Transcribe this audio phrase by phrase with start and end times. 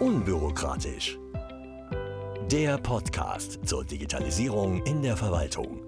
[0.00, 1.18] Unbürokratisch.
[2.52, 5.80] Der Podcast zur Digitalisierung in der Verwaltung.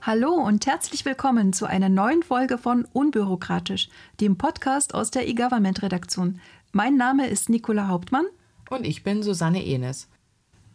[0.00, 3.90] Hallo und herzlich willkommen zu einer neuen Folge von Unbürokratisch,
[4.22, 6.40] dem Podcast aus der eGovernment-Redaktion.
[6.72, 8.24] Mein Name ist Nicola Hauptmann.
[8.70, 10.08] Und ich bin Susanne Enes.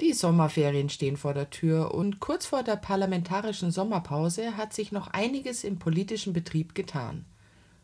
[0.01, 5.07] Die Sommerferien stehen vor der Tür und kurz vor der parlamentarischen Sommerpause hat sich noch
[5.07, 7.25] einiges im politischen Betrieb getan.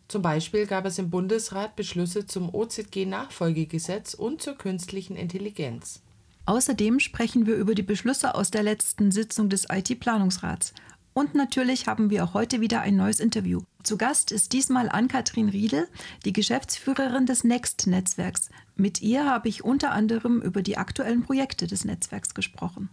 [0.07, 6.01] Zum Beispiel gab es im Bundesrat Beschlüsse zum OZG-Nachfolgegesetz und zur künstlichen Intelligenz.
[6.45, 10.73] Außerdem sprechen wir über die Beschlüsse aus der letzten Sitzung des IT-Planungsrats.
[11.13, 13.61] Und natürlich haben wir auch heute wieder ein neues Interview.
[13.81, 15.87] Zu Gast ist diesmal Ann-Kathrin Riedel,
[16.25, 18.49] die Geschäftsführerin des Next-Netzwerks.
[18.75, 22.89] Mit ihr habe ich unter anderem über die aktuellen Projekte des Netzwerks gesprochen.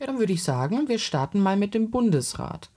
[0.00, 2.70] Ja, dann würde ich sagen, wir starten mal mit dem Bundesrat.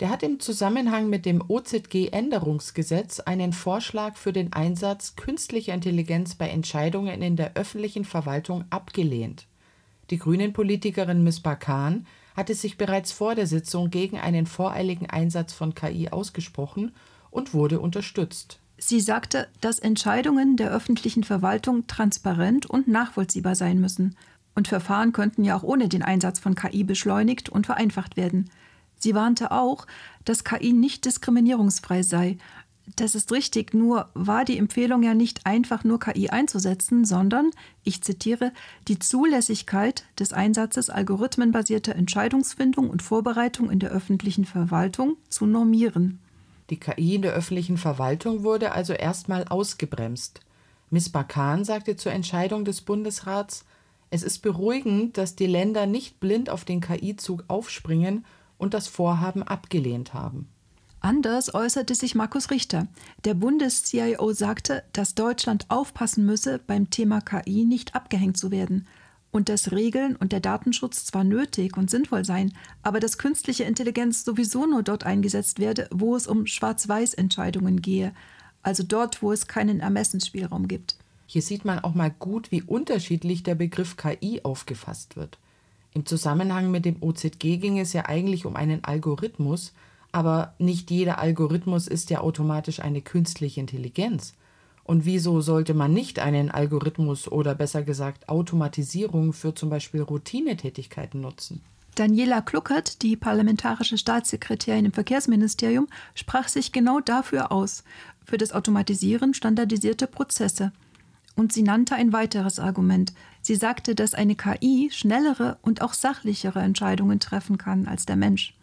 [0.00, 6.48] Der hat im Zusammenhang mit dem OZG-Änderungsgesetz einen Vorschlag für den Einsatz künstlicher Intelligenz bei
[6.48, 9.46] Entscheidungen in der öffentlichen Verwaltung abgelehnt.
[10.10, 15.74] Die Grünen-Politikerin Miss Bakan hatte sich bereits vor der Sitzung gegen einen voreiligen Einsatz von
[15.74, 16.92] KI ausgesprochen
[17.30, 18.58] und wurde unterstützt.
[18.78, 24.16] Sie sagte, dass Entscheidungen der öffentlichen Verwaltung transparent und nachvollziehbar sein müssen.
[24.54, 28.50] Und Verfahren könnten ja auch ohne den Einsatz von KI beschleunigt und vereinfacht werden.
[29.02, 29.86] Sie warnte auch,
[30.24, 32.38] dass KI nicht diskriminierungsfrei sei.
[32.94, 37.50] Das ist richtig, nur war die Empfehlung ja nicht einfach nur KI einzusetzen, sondern,
[37.82, 38.52] ich zitiere,
[38.86, 46.20] die Zulässigkeit des Einsatzes algorithmenbasierter Entscheidungsfindung und Vorbereitung in der öffentlichen Verwaltung zu normieren.
[46.70, 50.40] Die KI in der öffentlichen Verwaltung wurde also erstmal ausgebremst.
[50.90, 53.64] Miss Bakan sagte zur Entscheidung des Bundesrats,
[54.10, 58.24] es ist beruhigend, dass die Länder nicht blind auf den KI-Zug aufspringen
[58.62, 60.48] und das Vorhaben abgelehnt haben.
[61.00, 62.86] Anders äußerte sich Markus Richter.
[63.24, 68.86] Der Bundes-CIO sagte, dass Deutschland aufpassen müsse, beim Thema KI nicht abgehängt zu werden
[69.32, 72.54] und dass Regeln und der Datenschutz zwar nötig und sinnvoll seien,
[72.84, 78.14] aber dass künstliche Intelligenz sowieso nur dort eingesetzt werde, wo es um Schwarz-Weiß-Entscheidungen gehe,
[78.62, 80.94] also dort, wo es keinen Ermessensspielraum gibt.
[81.26, 85.38] Hier sieht man auch mal gut, wie unterschiedlich der Begriff KI aufgefasst wird.
[85.94, 89.72] Im Zusammenhang mit dem OZG ging es ja eigentlich um einen Algorithmus,
[90.10, 94.34] aber nicht jeder Algorithmus ist ja automatisch eine künstliche Intelligenz.
[94.84, 101.20] Und wieso sollte man nicht einen Algorithmus oder besser gesagt Automatisierung für zum Beispiel Routinetätigkeiten
[101.20, 101.62] nutzen?
[101.94, 107.84] Daniela Kluckert, die parlamentarische Staatssekretärin im Verkehrsministerium, sprach sich genau dafür aus,
[108.24, 110.72] für das Automatisieren standardisierte Prozesse.
[111.36, 113.12] Und sie nannte ein weiteres Argument.
[113.42, 118.54] Sie sagte, dass eine KI schnellere und auch sachlichere Entscheidungen treffen kann als der Mensch.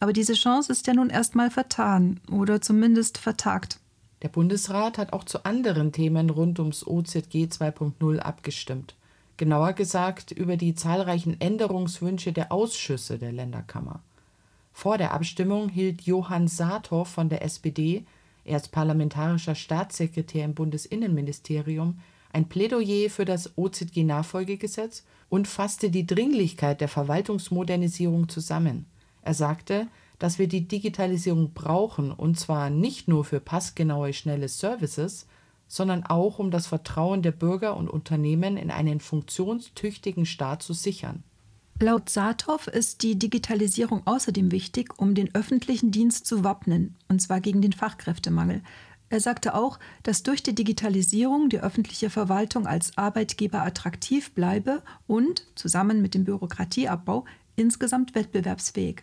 [0.00, 3.78] Aber diese Chance ist ja nun erstmal vertan oder zumindest vertagt.
[4.22, 8.94] Der Bundesrat hat auch zu anderen Themen rund ums OZG 2.0 abgestimmt.
[9.36, 14.00] Genauer gesagt über die zahlreichen Änderungswünsche der Ausschüsse der Länderkammer.
[14.72, 18.04] Vor der Abstimmung hielt Johann Saathoff von der SPD
[18.44, 22.00] er ist parlamentarischer Staatssekretär im Bundesinnenministerium,
[22.32, 28.86] ein Plädoyer für das OZG-Nachfolgegesetz und fasste die Dringlichkeit der Verwaltungsmodernisierung zusammen.
[29.22, 29.88] Er sagte,
[30.18, 35.26] dass wir die Digitalisierung brauchen, und zwar nicht nur für passgenaue, schnelle Services,
[35.68, 41.24] sondern auch um das Vertrauen der Bürger und Unternehmen in einen funktionstüchtigen Staat zu sichern.
[41.80, 47.40] Laut Saathoff ist die Digitalisierung außerdem wichtig, um den öffentlichen Dienst zu wappnen, und zwar
[47.40, 48.62] gegen den Fachkräftemangel.
[49.12, 55.46] Er sagte auch, dass durch die Digitalisierung die öffentliche Verwaltung als Arbeitgeber attraktiv bleibe und,
[55.54, 59.02] zusammen mit dem Bürokratieabbau, insgesamt wettbewerbsfähig.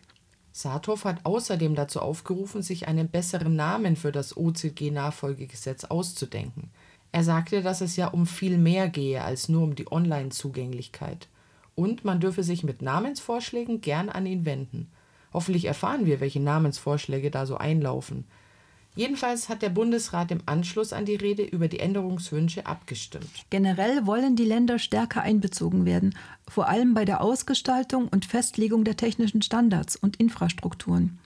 [0.52, 6.72] Saathoff hat außerdem dazu aufgerufen, sich einen besseren Namen für das OZG-Nachfolgegesetz auszudenken.
[7.12, 11.28] Er sagte, dass es ja um viel mehr gehe als nur um die Online-Zugänglichkeit
[11.76, 14.90] und man dürfe sich mit Namensvorschlägen gern an ihn wenden.
[15.34, 18.26] Hoffentlich erfahren wir, welche Namensvorschläge da so einlaufen.
[19.00, 23.30] Jedenfalls hat der Bundesrat im Anschluss an die Rede über die Änderungswünsche abgestimmt.
[23.50, 26.16] Generell wollen die Länder stärker einbezogen werden,
[26.50, 31.18] vor allem bei der Ausgestaltung und Festlegung der technischen Standards und Infrastrukturen.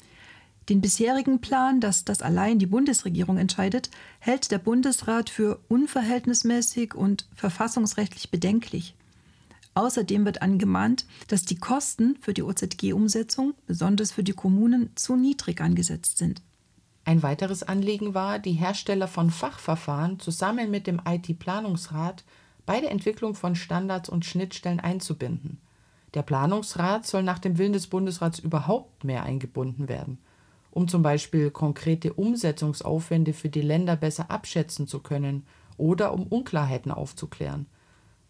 [0.69, 7.27] Den bisherigen Plan, dass das allein die Bundesregierung entscheidet, hält der Bundesrat für unverhältnismäßig und
[7.33, 8.93] verfassungsrechtlich bedenklich.
[9.73, 15.59] Außerdem wird angemahnt, dass die Kosten für die OZG-Umsetzung, besonders für die Kommunen, zu niedrig
[15.59, 16.43] angesetzt sind.
[17.05, 22.23] Ein weiteres Anliegen war, die Hersteller von Fachverfahren zusammen mit dem IT-Planungsrat
[22.65, 25.59] bei der Entwicklung von Standards und Schnittstellen einzubinden.
[26.13, 30.19] Der Planungsrat soll nach dem Willen des Bundesrats überhaupt mehr eingebunden werden.
[30.75, 35.45] um zum Beispiel konkrete Umsetzungsaufwände für die Länder besser abschätzen zu können
[35.77, 37.67] oder um Unklarheiten aufzuklären.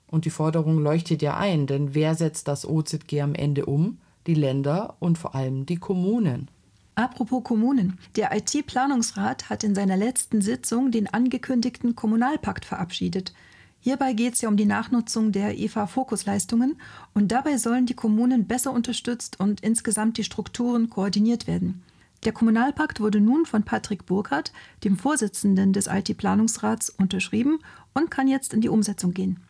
[0.07, 3.99] Und die Forderung leuchtet ja ein, denn wer setzt das OZG am Ende um?
[4.27, 6.49] Die Länder und vor allem die Kommunen.
[6.95, 7.97] Apropos Kommunen.
[8.15, 13.33] Der IT-Planungsrat hat in seiner letzten Sitzung den angekündigten Kommunalpakt verabschiedet.
[13.79, 16.79] Hierbei geht es ja um die Nachnutzung der EVA-Fokusleistungen
[17.13, 21.83] und dabei sollen die Kommunen besser unterstützt und insgesamt die Strukturen koordiniert werden.
[22.25, 24.53] Der Kommunalpakt wurde nun von Patrick Burkhardt,
[24.83, 27.59] dem Vorsitzenden des IT-Planungsrats, unterschrieben
[27.93, 29.41] und kann jetzt in die Umsetzung gehen.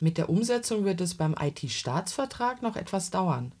[0.00, 3.52] Mit der Umsetzung wird es beim IT-Staatsvertrag noch etwas dauern.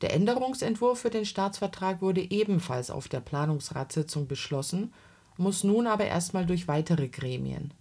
[0.00, 4.92] Der Änderungsentwurf für den Staatsvertrag wurde ebenfalls auf der Planungsratssitzung beschlossen,
[5.36, 7.72] muss nun aber erstmal durch weitere Gremien.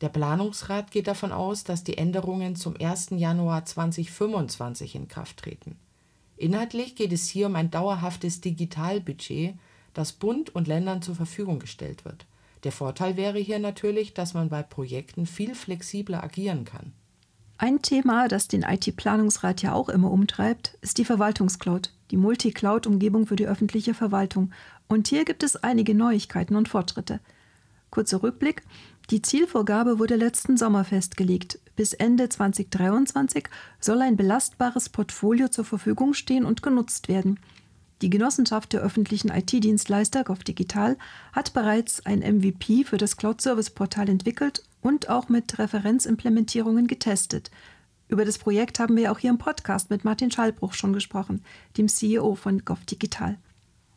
[0.00, 3.10] Der Planungsrat geht davon aus, dass die Änderungen zum 1.
[3.10, 5.76] Januar 2025 in Kraft treten.
[6.36, 9.54] Inhaltlich geht es hier um ein dauerhaftes Digitalbudget,
[9.94, 12.26] das Bund und Ländern zur Verfügung gestellt wird.
[12.64, 16.92] Der Vorteil wäre hier natürlich, dass man bei Projekten viel flexibler agieren kann.
[17.58, 23.36] Ein Thema, das den IT-Planungsrat ja auch immer umtreibt, ist die Verwaltungscloud, die Multi-Cloud-Umgebung für
[23.36, 24.50] die öffentliche Verwaltung.
[24.88, 27.18] Und hier gibt es einige Neuigkeiten und Fortschritte.
[27.88, 28.62] Kurzer Rückblick.
[29.08, 31.58] Die Zielvorgabe wurde letzten Sommer festgelegt.
[31.76, 33.48] Bis Ende 2023
[33.80, 37.40] soll ein belastbares Portfolio zur Verfügung stehen und genutzt werden.
[38.02, 40.98] Die Genossenschaft der öffentlichen IT-Dienstleister GovDigital
[41.32, 47.50] hat bereits ein MVP für das Cloud-Service-Portal entwickelt und auch mit Referenzimplementierungen getestet.
[48.08, 51.44] Über das Projekt haben wir auch hier im Podcast mit Martin Schallbruch schon gesprochen,
[51.76, 53.38] dem CEO von GovDigital.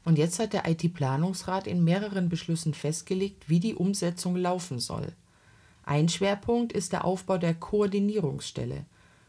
[0.04, 5.14] Und jetzt hat der IT-Planungsrat in mehreren Beschlüssen festgelegt, wie die Umsetzung laufen soll.
[5.84, 8.86] Ein Schwerpunkt ist der Aufbau der Koordinierungsstelle.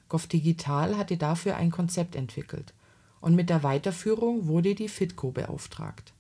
[0.09, 2.73] GovDigital hatte dafür ein Konzept entwickelt
[3.21, 6.13] und mit der Weiterführung wurde die FITCO beauftragt.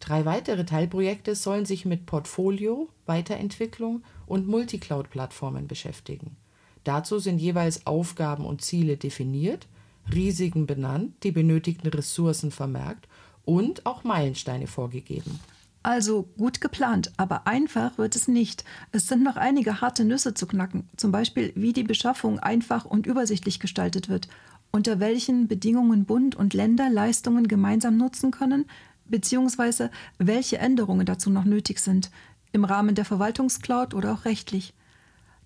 [0.00, 6.36] Drei weitere Teilprojekte sollen sich mit Portfolio, Weiterentwicklung und Multicloud-Plattformen beschäftigen.
[6.84, 9.66] Dazu sind jeweils Aufgaben und Ziele definiert,
[10.12, 13.08] Risiken benannt, die benötigten Ressourcen vermerkt
[13.44, 15.40] und auch Meilensteine vorgegeben.
[15.82, 18.64] Also gut geplant, aber einfach wird es nicht.
[18.92, 23.06] Es sind noch einige harte Nüsse zu knacken, zum Beispiel wie die Beschaffung einfach und
[23.06, 24.28] übersichtlich gestaltet wird
[24.76, 28.66] unter welchen Bedingungen Bund und Länder Leistungen gemeinsam nutzen können,
[29.08, 32.10] beziehungsweise welche Änderungen dazu noch nötig sind,
[32.52, 34.74] im Rahmen der Verwaltungscloud oder auch rechtlich.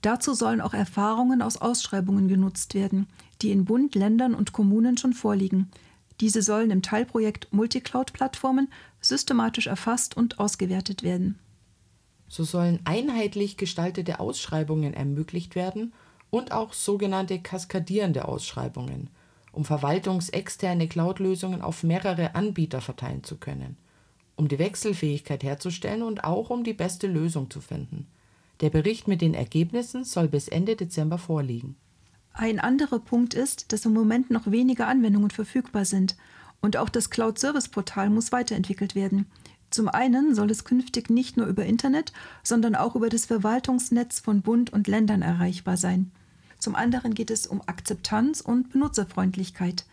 [0.02, 3.06] Dazu sollen auch Erfahrungen aus Ausschreibungen genutzt werden,
[3.42, 5.70] die in Bund, Ländern und Kommunen schon vorliegen.
[6.20, 8.68] Diese sollen im Teilprojekt Multicloud-Plattformen
[9.00, 11.38] systematisch erfasst und ausgewertet werden.
[12.28, 15.92] So sollen einheitlich gestaltete Ausschreibungen ermöglicht werden
[16.30, 19.10] und auch sogenannte kaskadierende Ausschreibungen,
[19.52, 23.76] um verwaltungsexterne Cloud-Lösungen auf mehrere Anbieter verteilen zu können,
[24.36, 28.06] um die Wechselfähigkeit herzustellen und auch um die beste Lösung zu finden.
[28.60, 31.76] Der Bericht mit den Ergebnissen soll bis Ende Dezember vorliegen.
[32.32, 36.16] Ein anderer Punkt ist, dass im Moment noch weniger Anwendungen verfügbar sind
[36.60, 39.26] und auch das Cloud-Service-Portal muss weiterentwickelt werden.
[39.70, 42.12] Zum einen soll es künftig nicht nur über Internet,
[42.42, 46.10] sondern auch über das Verwaltungsnetz von Bund und Ländern erreichbar sein.
[46.60, 49.86] Zum anderen geht es um Akzeptanz und Benutzerfreundlichkeit.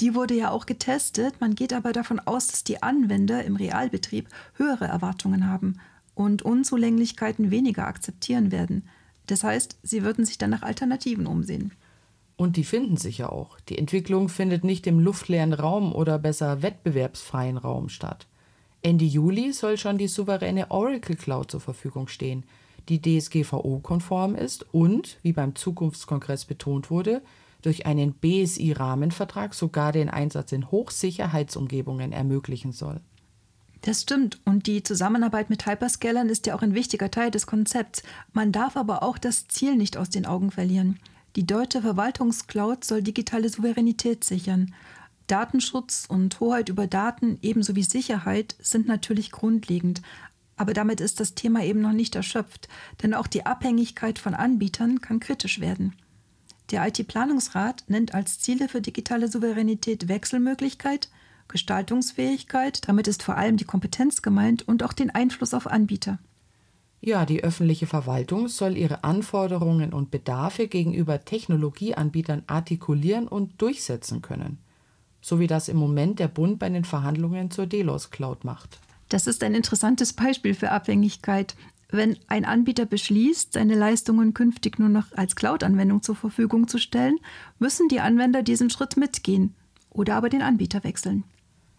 [0.00, 4.28] Die wurde ja auch getestet, man geht aber davon aus, dass die Anwender im Realbetrieb
[4.54, 5.78] höhere Erwartungen haben
[6.14, 8.88] und Unzulänglichkeiten weniger akzeptieren werden.
[9.26, 11.72] Das heißt, sie würden sich dann nach Alternativen umsehen.
[12.36, 13.60] Und die finden sich ja auch.
[13.68, 18.26] Die Entwicklung findet nicht im luftleeren Raum oder besser wettbewerbsfreien Raum statt.
[18.80, 22.44] Ende Juli soll schon die souveräne Oracle Cloud zur Verfügung stehen,
[22.88, 27.22] die DSGVO-konform ist und, wie beim Zukunftskongress betont wurde,
[27.62, 33.00] durch einen BSI-Rahmenvertrag sogar den Einsatz in Hochsicherheitsumgebungen ermöglichen soll.
[33.82, 34.38] Das stimmt.
[34.44, 38.02] Und die Zusammenarbeit mit Hyperscalern ist ja auch ein wichtiger Teil des Konzepts.
[38.32, 40.98] Man darf aber auch das Ziel nicht aus den Augen verlieren.
[41.36, 44.74] Die deutsche Verwaltungscloud soll digitale Souveränität sichern.
[45.28, 50.02] Datenschutz und Hoheit über Daten ebenso wie Sicherheit sind natürlich grundlegend.
[50.60, 52.68] Aber damit ist das Thema eben noch nicht erschöpft,
[53.02, 55.96] denn auch die Abhängigkeit von Anbietern kann kritisch werden.
[56.70, 61.08] Der IT-Planungsrat nennt als Ziele für digitale Souveränität Wechselmöglichkeit,
[61.48, 66.18] Gestaltungsfähigkeit, damit ist vor allem die Kompetenz gemeint und auch den Einfluss auf Anbieter.
[67.00, 74.58] Ja, die öffentliche Verwaltung soll ihre Anforderungen und Bedarfe gegenüber Technologieanbietern artikulieren und durchsetzen können,
[75.22, 78.78] so wie das im Moment der Bund bei den Verhandlungen zur Delos Cloud macht.
[79.10, 81.56] Das ist ein interessantes Beispiel für Abhängigkeit.
[81.90, 87.18] Wenn ein Anbieter beschließt, seine Leistungen künftig nur noch als Cloud-Anwendung zur Verfügung zu stellen,
[87.58, 89.54] müssen die Anwender diesen Schritt mitgehen
[89.90, 91.24] oder aber den Anbieter wechseln.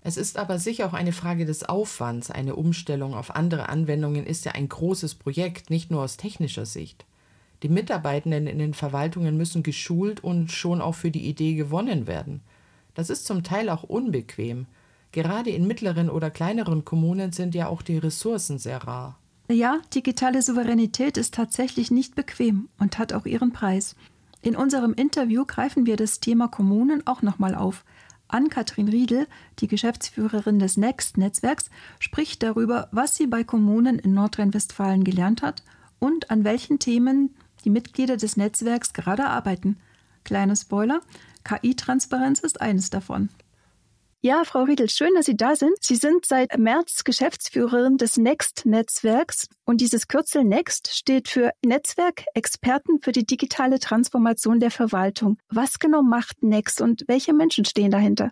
[0.03, 2.29] Es ist aber sicher auch eine Frage des Aufwands.
[2.29, 7.05] Eine Umstellung auf andere Anwendungen ist ja ein großes Projekt, nicht nur aus technischer Sicht.
[7.63, 12.41] Die Mitarbeitenden in den Verwaltungen müssen geschult und schon auch für die Idee gewonnen werden.
[12.93, 14.65] Das ist zum Teil auch unbequem.
[15.11, 19.17] Gerade in mittleren oder kleineren Kommunen sind ja auch die Ressourcen sehr rar.
[19.49, 23.95] Ja, digitale Souveränität ist tatsächlich nicht bequem und hat auch ihren Preis.
[24.41, 27.83] In unserem Interview greifen wir das Thema Kommunen auch nochmal auf.
[28.29, 29.27] Ann-Kathrin Riedel,
[29.59, 35.63] die Geschäftsführerin des Next-Netzwerks, spricht darüber, was sie bei Kommunen in Nordrhein-Westfalen gelernt hat
[35.99, 39.77] und an welchen Themen die Mitglieder des Netzwerks gerade arbeiten.
[40.23, 41.01] Kleiner Spoiler,
[41.43, 43.29] KI-Transparenz ist eines davon.
[44.23, 45.73] Ja, Frau Riedel, schön, dass Sie da sind.
[45.81, 53.01] Sie sind seit März Geschäftsführerin des Next-Netzwerks und dieses Kürzel Next steht für Netzwerk Experten
[53.01, 55.39] für die digitale Transformation der Verwaltung.
[55.49, 58.29] Was genau macht Next und welche Menschen stehen dahinter?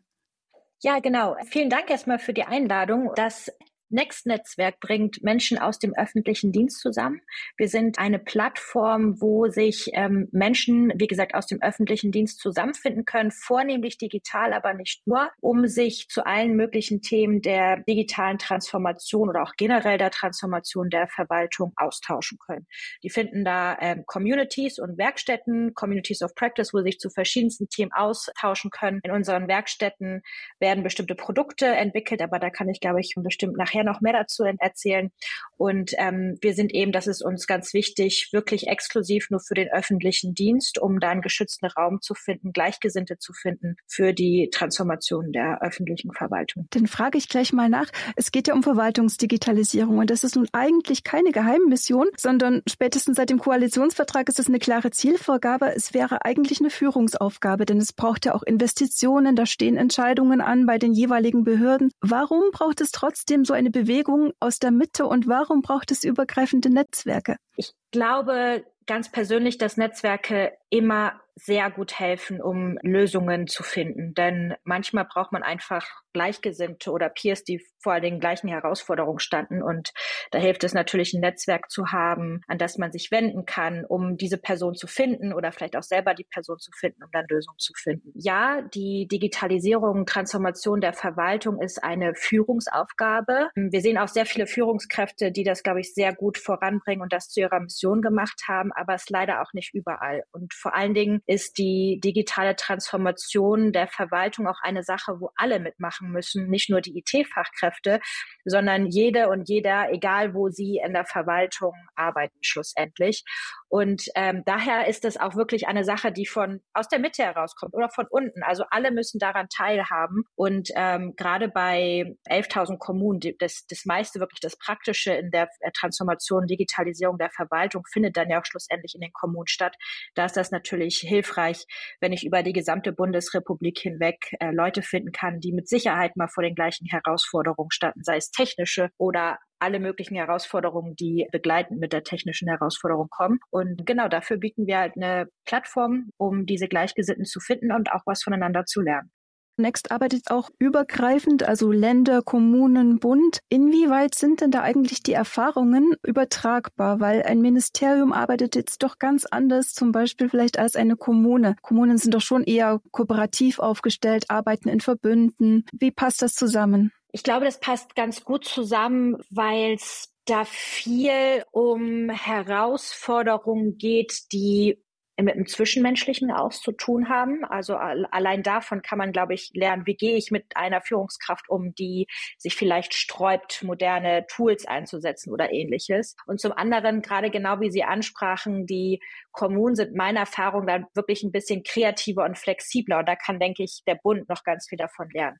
[0.82, 1.36] Ja, genau.
[1.48, 3.12] Vielen Dank erstmal für die Einladung.
[3.16, 3.52] Das
[3.90, 7.22] Next-Netzwerk bringt Menschen aus dem öffentlichen Dienst zusammen.
[7.58, 13.06] Wir sind eine Plattform, wo sich ähm, Menschen, wie gesagt, aus dem öffentlichen Dienst zusammenfinden
[13.06, 19.30] können, vornehmlich digital, aber nicht nur, um sich zu allen möglichen Themen der digitalen Transformation
[19.30, 22.68] oder auch generell der Transformation der Verwaltung austauschen können.
[23.04, 27.70] Die finden da ähm, Communities und Werkstätten, Communities of Practice, wo sie sich zu verschiedensten
[27.70, 29.00] Themen austauschen können.
[29.04, 30.22] In unseren Werkstätten
[30.60, 34.14] werden bestimmte Produkte entwickelt, aber da kann ich, glaube ich, bestimmt nachher nachher noch mehr
[34.14, 35.12] dazu erzählen.
[35.58, 39.70] Und ähm, wir sind eben, das ist uns ganz wichtig, wirklich exklusiv nur für den
[39.70, 45.32] öffentlichen Dienst, um da einen geschützten Raum zu finden, Gleichgesinnte zu finden für die Transformation
[45.32, 46.68] der öffentlichen Verwaltung.
[46.72, 47.90] Dann frage ich gleich mal nach.
[48.16, 53.30] Es geht ja um Verwaltungsdigitalisierung und das ist nun eigentlich keine Geheimmission, sondern spätestens seit
[53.30, 55.74] dem Koalitionsvertrag ist es eine klare Zielvorgabe.
[55.76, 60.66] Es wäre eigentlich eine Führungsaufgabe, denn es braucht ja auch Investitionen, da stehen Entscheidungen an
[60.66, 61.92] bei den jeweiligen Behörden.
[62.00, 66.04] Warum braucht es trotzdem so eine eine Bewegung aus der Mitte und warum braucht es
[66.04, 67.38] übergreifende Netzwerke?
[67.56, 74.14] Ich glaube ganz persönlich, dass Netzwerke immer sehr gut helfen, um Lösungen zu finden.
[74.14, 79.62] Denn manchmal braucht man einfach Gleichgesinnte oder Peers, die vor den gleichen Herausforderungen standen.
[79.64, 79.92] Und
[80.32, 84.18] da hilft es natürlich, ein Netzwerk zu haben, an das man sich wenden kann, um
[84.18, 87.58] diese Person zu finden oder vielleicht auch selber die Person zu finden, um dann Lösungen
[87.58, 88.12] zu finden.
[88.16, 93.50] Ja, die Digitalisierung, Transformation der Verwaltung ist eine Führungsaufgabe.
[93.56, 97.30] Wir sehen auch sehr viele Führungskräfte, die das, glaube ich, sehr gut voranbringen und das
[97.30, 100.24] zu ihrer Mission gemacht haben, aber es leider auch nicht überall.
[100.32, 105.60] Und vor allen Dingen ist die digitale Transformation der Verwaltung auch eine Sache, wo alle
[105.60, 108.00] mitmachen müssen, nicht nur die IT-Fachkräfte,
[108.46, 113.24] sondern jede und jeder, egal wo sie in der Verwaltung arbeiten, schlussendlich.
[113.70, 117.74] Und ähm, daher ist es auch wirklich eine Sache, die von aus der Mitte herauskommt
[117.74, 118.44] oder von unten.
[118.44, 120.24] Also alle müssen daran teilhaben.
[120.36, 125.50] Und ähm, gerade bei 11.000 Kommunen, die, das, das meiste wirklich das Praktische in der
[125.60, 129.76] äh, Transformation, Digitalisierung der Verwaltung findet dann ja auch schlussendlich in den Kommunen statt.
[130.16, 131.66] Da ist das natürlich hilfreich,
[132.00, 136.28] wenn ich über die gesamte Bundesrepublik hinweg äh, Leute finden kann, die mit Sicherheit mal
[136.28, 141.94] vor den gleichen Herausforderungen standen, sei es technische oder alle möglichen Herausforderungen, die begleitend mit
[141.94, 143.40] der technischen Herausforderung kommen.
[143.50, 148.04] Und genau dafür bieten wir halt eine Plattform, um diese Gleichgesinnten zu finden und auch
[148.06, 149.12] was voneinander zu lernen.
[149.60, 153.40] Next arbeitet auch übergreifend, also Länder, Kommunen, Bund.
[153.50, 157.02] Inwieweit sind denn da eigentlich die Erfahrungen übertragbar?
[157.02, 161.56] Weil ein Ministerium arbeitet jetzt doch ganz anders, zum Beispiel vielleicht als eine Kommune.
[161.62, 165.66] Kommunen sind doch schon eher kooperativ aufgestellt, arbeiten in Verbünden.
[165.78, 166.94] Wie passt das zusammen?
[167.12, 174.80] Ich glaube, das passt ganz gut zusammen, weil es da viel um Herausforderungen geht, die
[175.24, 177.44] mit dem Zwischenmenschlichen auszutun haben.
[177.46, 181.74] Also allein davon kann man, glaube ich, lernen, wie gehe ich mit einer Führungskraft um,
[181.76, 182.08] die
[182.38, 186.16] sich vielleicht sträubt, moderne Tools einzusetzen oder ähnliches.
[186.26, 191.24] Und zum anderen, gerade genau wie Sie ansprachen, die Kommunen sind meiner Erfahrung dann wirklich
[191.24, 193.00] ein bisschen kreativer und flexibler.
[193.00, 195.38] Und da kann, denke ich, der Bund noch ganz viel davon lernen.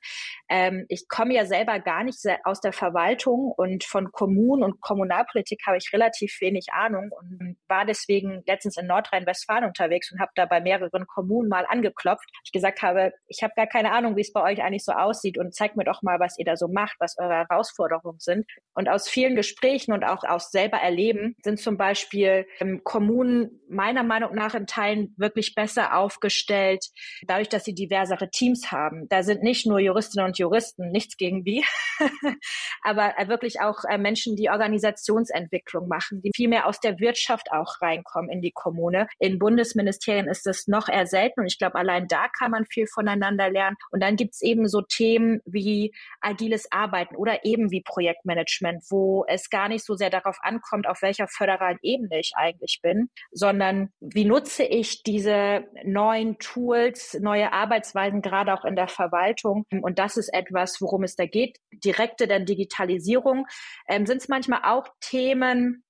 [0.50, 5.62] Ähm, ich komme ja selber gar nicht aus der Verwaltung und von Kommunen und Kommunalpolitik
[5.66, 10.46] habe ich relativ wenig Ahnung und war deswegen letztens in Nordrhein-Westfalen unterwegs und habe da
[10.46, 12.30] bei mehreren Kommunen mal angeklopft.
[12.44, 15.38] Ich gesagt habe, ich habe gar keine Ahnung, wie es bei euch eigentlich so aussieht
[15.38, 18.46] und zeigt mir doch mal, was ihr da so macht, was eure Herausforderungen sind.
[18.74, 24.04] Und aus vielen Gesprächen und auch aus selber Erleben sind zum Beispiel ähm, Kommunen meiner
[24.04, 26.86] Meinung nach in Teilen wirklich besser aufgestellt,
[27.28, 29.08] dadurch, dass sie diversere Teams haben.
[29.10, 31.64] Da sind nicht nur Juristinnen und Juristen, nichts gegen die,
[32.84, 37.52] aber äh, wirklich auch äh, Menschen, die Organisationsentwicklung machen, die viel mehr aus der Wirtschaft
[37.52, 39.08] auch reinkommen in die Kommune.
[39.20, 42.66] In Bundes Bundesministerien ist es noch eher selten und ich glaube, allein da kann man
[42.66, 43.76] viel voneinander lernen.
[43.92, 49.26] Und dann gibt es eben so Themen wie agiles Arbeiten oder eben wie Projektmanagement, wo
[49.28, 53.90] es gar nicht so sehr darauf ankommt, auf welcher föderalen Ebene ich eigentlich bin, sondern
[54.00, 59.66] wie nutze ich diese neuen Tools, neue Arbeitsweisen, gerade auch in der Verwaltung.
[59.82, 61.58] Und das ist etwas, worum es da geht.
[61.74, 63.46] Direkte dann Digitalisierung.
[63.90, 65.84] Ähm, Sind es manchmal auch Themen,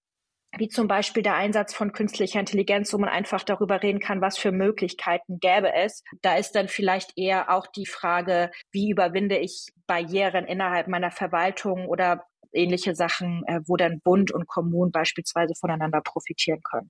[0.58, 4.38] wie zum Beispiel der Einsatz von künstlicher Intelligenz, wo man einfach darüber reden kann, was
[4.38, 6.04] für Möglichkeiten gäbe es.
[6.22, 11.88] Da ist dann vielleicht eher auch die Frage, wie überwinde ich Barrieren innerhalb meiner Verwaltung
[11.88, 16.90] oder ähnliche Sachen, äh, wo dann Bund und Kommunen beispielsweise voneinander profitieren können.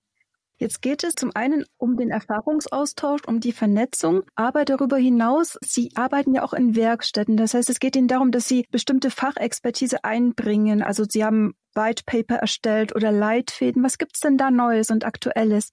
[0.60, 5.92] Jetzt geht es zum einen um den Erfahrungsaustausch, um die Vernetzung, aber darüber hinaus, Sie
[5.96, 7.38] arbeiten ja auch in Werkstätten.
[7.38, 10.84] Das heißt, es geht Ihnen darum, dass Sie bestimmte Fachexpertise einbringen.
[10.84, 13.84] Also Sie haben White Paper erstellt oder Leitfäden.
[13.84, 15.70] Was gibt es denn da Neues und Aktuelles?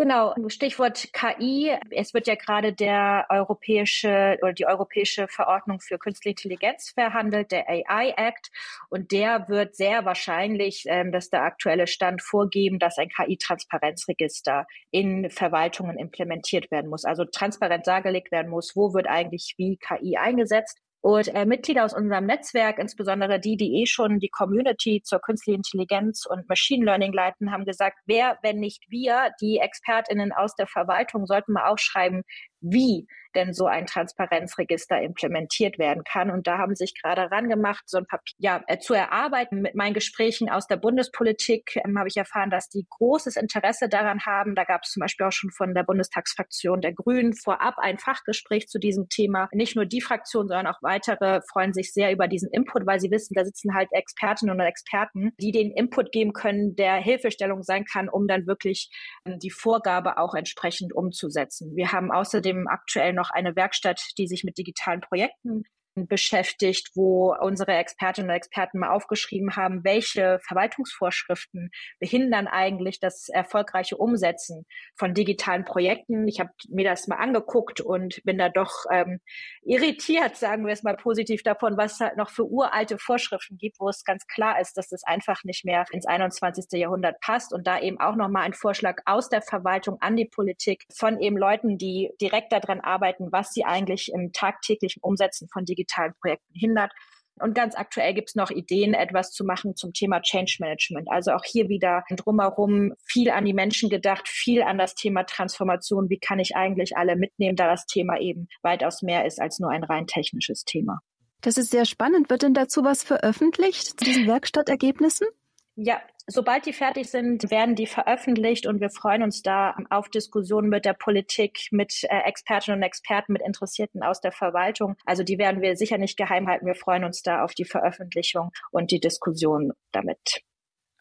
[0.00, 1.76] Genau, Stichwort KI.
[1.90, 7.68] Es wird ja gerade der europäische oder die europäische Verordnung für künstliche Intelligenz verhandelt, der
[7.68, 8.48] AI Act.
[8.90, 15.30] Und der wird sehr wahrscheinlich, ähm, dass der aktuelle Stand vorgeben, dass ein KI-Transparenzregister in
[15.30, 17.04] Verwaltungen implementiert werden muss.
[17.04, 20.78] Also transparent dargelegt werden muss, wo wird eigentlich wie KI eingesetzt.
[21.00, 25.58] Und äh, Mitglieder aus unserem Netzwerk, insbesondere die, die eh schon die Community zur künstlichen
[25.58, 30.66] Intelligenz und Machine Learning leiten, haben gesagt, wer, wenn nicht wir, die ExpertInnen aus der
[30.66, 32.24] Verwaltung, sollten mal aufschreiben,
[32.60, 33.06] wie
[33.38, 36.30] denn so ein Transparenzregister implementiert werden kann.
[36.30, 39.62] Und da haben sich gerade rangemacht, so ein Papier ja, äh, zu erarbeiten.
[39.62, 44.26] Mit meinen Gesprächen aus der Bundespolitik ähm, habe ich erfahren, dass die großes Interesse daran
[44.26, 44.54] haben.
[44.54, 48.66] Da gab es zum Beispiel auch schon von der Bundestagsfraktion der Grünen vorab ein Fachgespräch
[48.66, 49.48] zu diesem Thema.
[49.52, 53.10] Nicht nur die Fraktion, sondern auch weitere freuen sich sehr über diesen Input, weil sie
[53.10, 57.84] wissen, da sitzen halt Expertinnen und Experten, die den Input geben können, der Hilfestellung sein
[57.84, 58.90] kann, um dann wirklich
[59.24, 61.76] ähm, die Vorgabe auch entsprechend umzusetzen.
[61.76, 65.64] Wir haben außerdem aktuell noch eine Werkstatt, die sich mit digitalen Projekten
[66.06, 73.96] beschäftigt, wo unsere Expertinnen und Experten mal aufgeschrieben haben, welche Verwaltungsvorschriften behindern eigentlich das erfolgreiche
[73.96, 76.28] Umsetzen von digitalen Projekten.
[76.28, 79.20] Ich habe mir das mal angeguckt und bin da doch ähm,
[79.62, 83.80] irritiert, sagen wir es mal positiv davon, was es halt noch für uralte Vorschriften gibt,
[83.80, 86.66] wo es ganz klar ist, dass das einfach nicht mehr ins 21.
[86.72, 90.84] Jahrhundert passt und da eben auch nochmal ein Vorschlag aus der Verwaltung an die Politik
[90.94, 95.87] von eben Leuten, die direkt daran arbeiten, was sie eigentlich im tagtäglichen Umsetzen von digitalen
[95.88, 96.92] digitalen Projekten hindert.
[97.40, 101.08] Und ganz aktuell gibt es noch Ideen, etwas zu machen zum Thema Change Management.
[101.08, 106.10] Also auch hier wieder drumherum viel an die Menschen gedacht, viel an das Thema Transformation.
[106.10, 109.70] Wie kann ich eigentlich alle mitnehmen, da das Thema eben weitaus mehr ist als nur
[109.70, 110.98] ein rein technisches Thema.
[111.40, 112.28] Das ist sehr spannend.
[112.28, 115.28] Wird denn dazu was veröffentlicht zu diesen Werkstattergebnissen?
[115.76, 120.68] Ja, sobald die fertig sind, werden die veröffentlicht und wir freuen uns da auf Diskussionen
[120.68, 124.94] mit der Politik, mit äh, Expertinnen und Experten, mit Interessierten aus der Verwaltung.
[125.04, 126.66] Also die werden wir sicher nicht geheim halten.
[126.66, 130.42] Wir freuen uns da auf die Veröffentlichung und die Diskussion damit.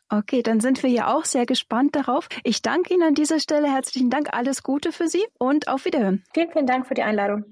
[0.09, 2.29] Okay, dann sind wir ja auch sehr gespannt darauf.
[2.45, 4.33] Ich danke Ihnen an dieser Stelle herzlichen Dank.
[4.33, 6.23] Alles Gute für Sie und auf Wiederhören.
[6.33, 7.43] Vielen, vielen Dank für die Einladung.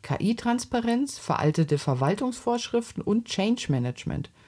[0.00, 4.30] KI-Transparenz, veraltete Verwaltungsvorschriften und Change Management–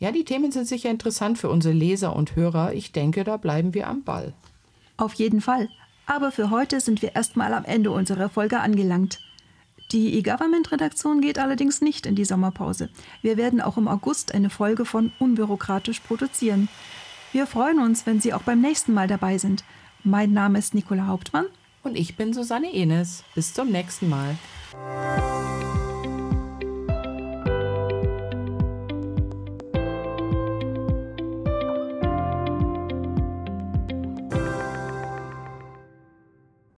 [0.00, 2.72] ja, die Themen sind sicher interessant für unsere Leser und Hörer.
[2.72, 4.32] Ich denke, da bleiben wir am Ball.
[4.96, 5.68] Auf jeden Fall.
[6.06, 9.20] Aber für heute sind wir erstmal am Ende unserer Folge angelangt.
[9.92, 12.88] Die E-Government-Redaktion geht allerdings nicht in die Sommerpause.
[13.20, 16.68] Wir werden auch im August eine Folge von Unbürokratisch produzieren.
[17.32, 19.64] Wir freuen uns, wenn Sie auch beim nächsten Mal dabei sind.
[20.02, 21.46] Mein Name ist Nicola Hauptmann.
[21.82, 23.22] Und ich bin Susanne Enes.
[23.34, 24.36] Bis zum nächsten Mal.